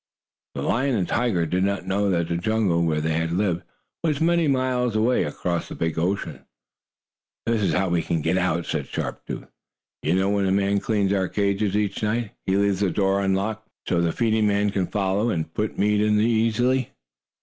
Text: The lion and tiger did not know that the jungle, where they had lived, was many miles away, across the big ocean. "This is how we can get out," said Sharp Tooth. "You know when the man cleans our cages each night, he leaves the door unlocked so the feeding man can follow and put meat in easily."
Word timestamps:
The 0.55 0.63
lion 0.63 0.95
and 0.95 1.07
tiger 1.07 1.45
did 1.45 1.63
not 1.63 1.85
know 1.85 2.09
that 2.09 2.27
the 2.27 2.35
jungle, 2.35 2.81
where 2.83 3.01
they 3.01 3.13
had 3.13 3.31
lived, 3.31 3.61
was 4.03 4.19
many 4.19 4.47
miles 4.47 4.95
away, 4.95 5.25
across 5.25 5.67
the 5.69 5.75
big 5.75 5.99
ocean. 5.99 6.43
"This 7.45 7.61
is 7.61 7.73
how 7.73 7.89
we 7.89 8.01
can 8.01 8.23
get 8.23 8.35
out," 8.35 8.65
said 8.65 8.87
Sharp 8.87 9.23
Tooth. 9.27 9.45
"You 10.01 10.15
know 10.15 10.31
when 10.31 10.45
the 10.45 10.51
man 10.51 10.79
cleans 10.79 11.13
our 11.13 11.27
cages 11.27 11.77
each 11.77 12.01
night, 12.01 12.31
he 12.47 12.57
leaves 12.57 12.79
the 12.79 12.89
door 12.89 13.21
unlocked 13.21 13.69
so 13.87 14.01
the 14.01 14.11
feeding 14.11 14.47
man 14.47 14.71
can 14.71 14.87
follow 14.87 15.29
and 15.29 15.53
put 15.53 15.77
meat 15.77 16.01
in 16.01 16.19
easily." 16.19 16.89